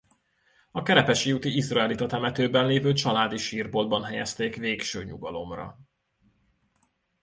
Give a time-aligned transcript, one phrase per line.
[0.71, 5.79] A Kerepesi úti izraelita temetőben lévő családi sírboltban helyezték végső nyugalomra.